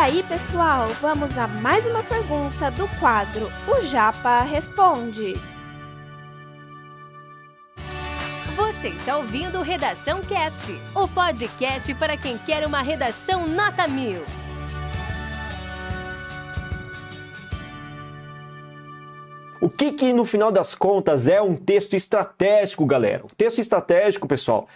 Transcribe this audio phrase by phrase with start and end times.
[0.00, 5.34] aí, pessoal, vamos a mais uma pergunta do quadro O Japa Responde.
[8.56, 14.22] Você está ouvindo Redação Cast, o podcast para quem quer uma redação nota mil.
[19.60, 23.26] O que, que no final das contas é um texto estratégico, galera?
[23.26, 24.66] O texto estratégico, pessoal,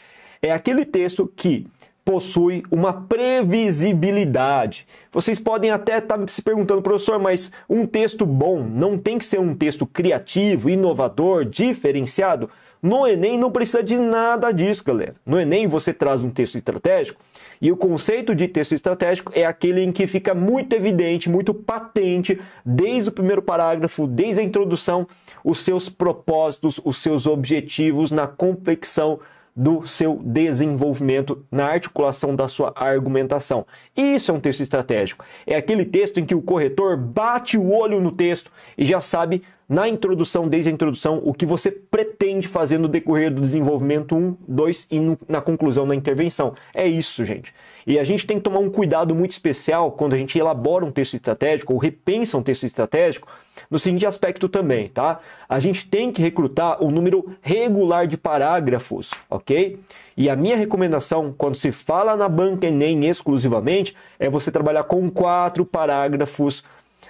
[0.43, 1.67] é aquele texto que
[2.05, 4.87] possui uma previsibilidade.
[5.11, 9.25] Vocês podem até estar tá se perguntando, professor, mas um texto bom não tem que
[9.25, 12.51] ser um texto criativo, inovador, diferenciado?
[12.83, 15.15] No Enem não precisa de nada disso, galera.
[15.25, 17.19] No Enem você traz um texto estratégico
[17.59, 22.39] e o conceito de texto estratégico é aquele em que fica muito evidente, muito patente,
[22.63, 25.07] desde o primeiro parágrafo, desde a introdução,
[25.43, 29.19] os seus propósitos, os seus objetivos na confecção
[29.57, 33.65] do seu desenvolvimento, na articulação da sua argumentação.
[33.97, 35.25] Isso é um texto estratégico.
[35.47, 39.43] É aquele texto em que o corretor bate o olho no texto e já sabe
[39.69, 44.37] na introdução, desde a introdução, o que você pretende fazer no decorrer do desenvolvimento 1,
[44.47, 46.55] 2 e no, na conclusão da intervenção.
[46.75, 47.55] É isso, gente.
[47.87, 50.91] E a gente tem que tomar um cuidado muito especial quando a gente elabora um
[50.91, 53.29] texto estratégico ou repensa um texto estratégico,
[53.71, 55.21] no seguinte aspecto também, tá?
[55.49, 59.79] A gente tem que recrutar um número regular de parágrafos, ok?
[60.17, 65.11] E a minha recomendação, quando se fala na banca Enem exclusivamente, é você trabalhar com
[65.11, 66.65] quatro parágrafos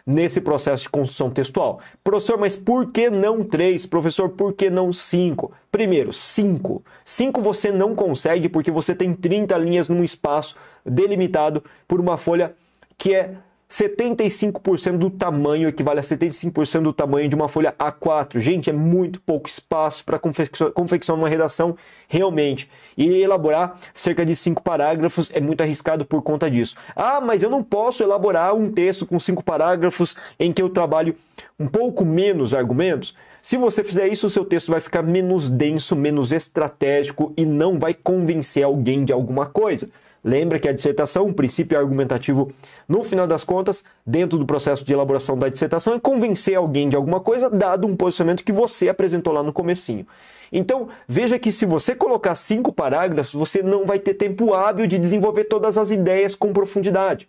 [0.06, 1.80] nesse processo de construção textual.
[2.02, 3.86] Professor, mas por que não três?
[3.86, 5.52] Professor, por que não cinco?
[5.72, 6.84] Primeiro, cinco.
[7.04, 12.54] Cinco você não consegue porque você tem 30 linhas num espaço delimitado por uma folha
[12.98, 13.34] que é
[13.74, 18.38] 75% do tamanho, equivale a 75% do tamanho de uma folha A4.
[18.38, 22.70] Gente, é muito pouco espaço para confeccionar uma redação realmente.
[22.96, 26.76] E elaborar cerca de cinco parágrafos é muito arriscado por conta disso.
[26.94, 31.16] Ah, mas eu não posso elaborar um texto com cinco parágrafos em que eu trabalho
[31.58, 33.12] um pouco menos argumentos.
[33.42, 37.76] Se você fizer isso, o seu texto vai ficar menos denso, menos estratégico e não
[37.76, 39.90] vai convencer alguém de alguma coisa.
[40.24, 42.50] Lembra que a dissertação, o princípio argumentativo,
[42.88, 46.96] no final das contas, dentro do processo de elaboração da dissertação, é convencer alguém de
[46.96, 50.06] alguma coisa, dado um posicionamento que você apresentou lá no comecinho.
[50.50, 54.98] Então, veja que se você colocar cinco parágrafos, você não vai ter tempo hábil de
[54.98, 57.28] desenvolver todas as ideias com profundidade.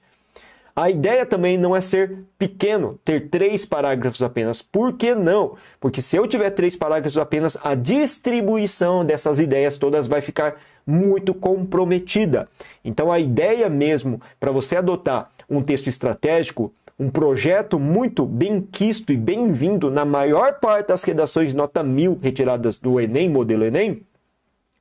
[0.77, 4.61] A ideia também não é ser pequeno, ter três parágrafos apenas.
[4.61, 5.55] Por que não?
[5.79, 11.33] Porque se eu tiver três parágrafos apenas, a distribuição dessas ideias todas vai ficar muito
[11.33, 12.49] comprometida.
[12.83, 19.13] Então, a ideia mesmo para você adotar um texto estratégico, um projeto muito bem quisto
[19.13, 24.01] e bem-vindo na maior parte das redações nota mil retiradas do Enem, modelo Enem,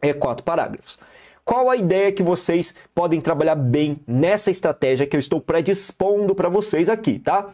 [0.03, 0.99] é quatro parágrafos.
[1.45, 6.49] Qual a ideia que vocês podem trabalhar bem nessa estratégia que eu estou predispondo para
[6.49, 7.51] vocês aqui, tá?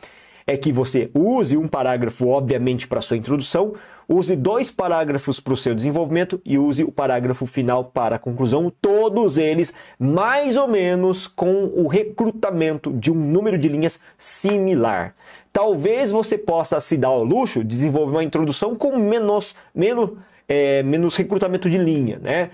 [0.47, 3.73] É que você use um parágrafo, obviamente, para sua introdução,
[4.09, 8.73] use dois parágrafos para o seu desenvolvimento e use o parágrafo final para a conclusão,
[8.81, 15.17] todos eles mais ou menos com o recrutamento de um número de linhas similar.
[15.53, 20.11] Talvez você possa se dar ao luxo de desenvolver uma introdução com menos, menos,
[20.49, 22.51] é, menos recrutamento de linha, né?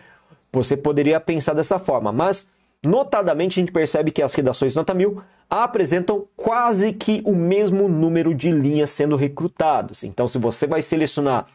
[0.57, 2.49] Você poderia pensar dessa forma, mas
[2.83, 8.35] notadamente a gente percebe que as redações nota 1000 apresentam quase que o mesmo número
[8.35, 10.03] de linhas sendo recrutadas.
[10.03, 11.47] Então, se você vai selecionar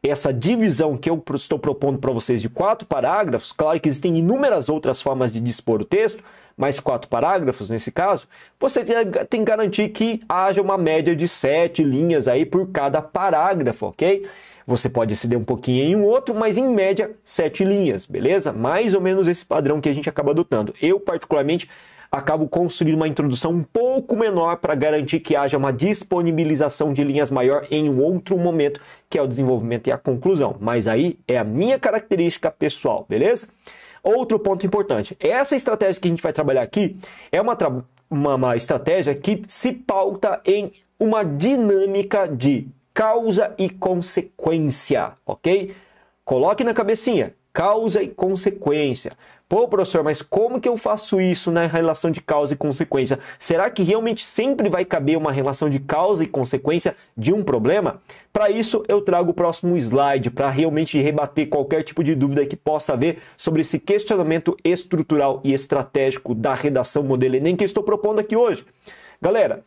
[0.00, 4.68] essa divisão que eu estou propondo para vocês de quatro parágrafos, claro que existem inúmeras
[4.68, 6.22] outras formas de dispor o texto,
[6.56, 8.28] mas quatro parágrafos nesse caso,
[8.60, 13.86] você tem que garantir que haja uma média de sete linhas aí por cada parágrafo,
[13.86, 14.24] ok?
[14.66, 18.52] Você pode exceder um pouquinho em um outro, mas em média, sete linhas, beleza?
[18.52, 20.74] Mais ou menos esse padrão que a gente acaba adotando.
[20.80, 21.68] Eu, particularmente,
[22.10, 27.30] acabo construindo uma introdução um pouco menor para garantir que haja uma disponibilização de linhas
[27.30, 28.80] maior em um outro momento,
[29.10, 30.56] que é o desenvolvimento e a conclusão.
[30.60, 33.48] Mas aí é a minha característica pessoal, beleza?
[34.02, 36.96] Outro ponto importante: essa estratégia que a gente vai trabalhar aqui
[37.32, 37.56] é uma,
[38.08, 45.74] uma, uma estratégia que se pauta em uma dinâmica de causa e consequência, ok?
[46.24, 49.12] Coloque na cabecinha, causa e consequência.
[49.46, 53.18] Pô, professor, mas como que eu faço isso na relação de causa e consequência?
[53.38, 58.00] Será que realmente sempre vai caber uma relação de causa e consequência de um problema?
[58.32, 62.56] Para isso, eu trago o próximo slide para realmente rebater qualquer tipo de dúvida que
[62.56, 68.20] possa haver sobre esse questionamento estrutural e estratégico da redação modelo Enem que estou propondo
[68.20, 68.64] aqui hoje.
[69.20, 69.62] Galera,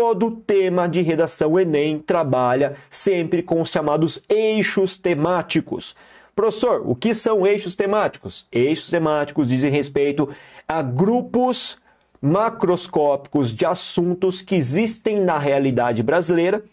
[0.00, 5.94] Todo tema de redação Enem trabalha sempre com os chamados eixos temáticos.
[6.34, 8.46] Professor, o que são eixos temáticos?
[8.50, 10.26] Eixos temáticos dizem respeito
[10.66, 11.76] a grupos
[12.18, 16.64] macroscópicos de assuntos que existem na realidade brasileira.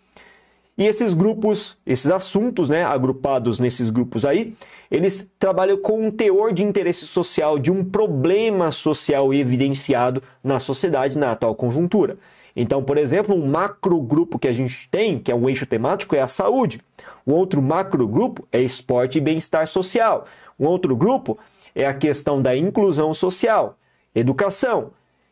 [0.78, 4.56] E esses grupos, esses assuntos, né, agrupados nesses grupos aí,
[4.90, 11.18] eles trabalham com um teor de interesse social, de um problema social evidenciado na sociedade
[11.18, 12.18] na atual conjuntura.
[12.60, 16.16] Então, por exemplo, um macro grupo que a gente tem, que é um eixo temático,
[16.16, 16.82] é a saúde.
[17.24, 20.26] O outro macro grupo é esporte e bem-estar social.
[20.60, 21.38] Um outro grupo
[21.76, 23.78] é a questão da inclusão social,
[24.16, 24.90] educação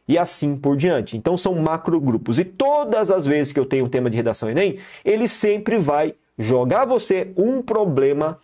[0.08, 1.18] e assim por diante.
[1.18, 2.38] Então são macro grupos.
[2.38, 6.14] E todas as vezes que eu tenho um tema de redação Enem, ele sempre vai
[6.38, 8.38] jogar você um problema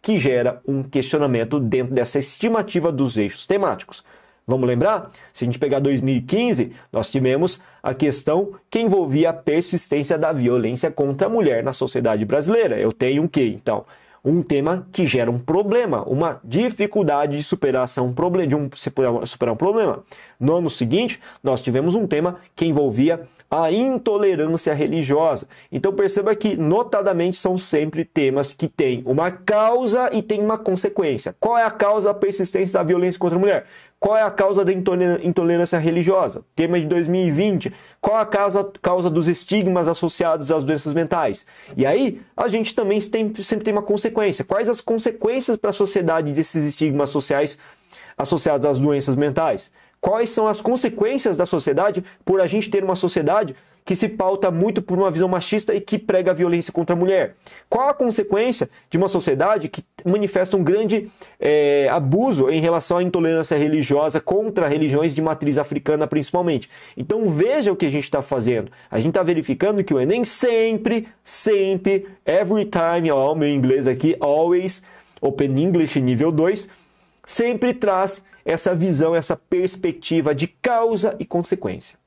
[0.00, 4.04] que gera um questionamento dentro dessa estimativa dos eixos temáticos.
[4.48, 5.10] Vamos lembrar?
[5.30, 10.90] Se a gente pegar 2015, nós tivemos a questão que envolvia a persistência da violência
[10.90, 12.80] contra a mulher na sociedade brasileira.
[12.80, 13.54] Eu tenho o quê?
[13.54, 13.84] Então,
[14.24, 18.14] um tema que gera um problema, uma dificuldade de superação
[18.48, 18.70] de um,
[19.26, 20.02] superar um problema.
[20.40, 25.48] No ano seguinte, nós tivemos um tema que envolvia a intolerância religiosa.
[25.72, 31.34] Então perceba que, notadamente, são sempre temas que têm uma causa e têm uma consequência.
[31.40, 33.66] Qual é a causa da persistência da violência contra a mulher?
[33.98, 36.44] Qual é a causa da intolerância religiosa?
[36.54, 37.72] Tema de 2020.
[38.00, 41.46] Qual é a causa, causa dos estigmas associados às doenças mentais?
[41.76, 44.44] E aí, a gente também tem, sempre tem uma consequência.
[44.44, 47.58] Quais as consequências para a sociedade desses estigmas sociais
[48.16, 49.72] associados às doenças mentais?
[50.00, 53.54] Quais são as consequências da sociedade por a gente ter uma sociedade
[53.84, 56.98] que se pauta muito por uma visão machista e que prega a violência contra a
[56.98, 57.36] mulher?
[57.70, 61.10] Qual a consequência de uma sociedade que manifesta um grande
[61.40, 66.68] é, abuso em relação à intolerância religiosa contra religiões de matriz africana, principalmente?
[66.98, 68.70] Então veja o que a gente está fazendo.
[68.90, 74.14] A gente está verificando que o Enem sempre, sempre, every time, ó, meu inglês aqui,
[74.20, 74.82] always,
[75.18, 76.68] Open English nível 2,
[77.24, 81.98] sempre traz essa visão, essa perspectiva de causa e consequência.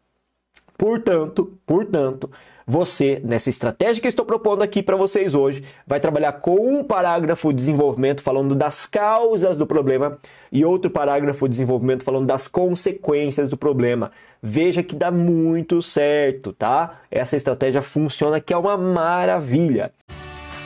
[0.75, 2.31] Portanto, portanto,
[2.65, 7.49] você, nessa estratégia que estou propondo aqui para vocês hoje, vai trabalhar com um parágrafo
[7.51, 10.17] de desenvolvimento falando das causas do problema
[10.51, 14.11] e outro parágrafo de desenvolvimento falando das consequências do problema.
[14.41, 17.01] Veja que dá muito certo, tá?
[17.11, 19.91] Essa estratégia funciona que é uma maravilha.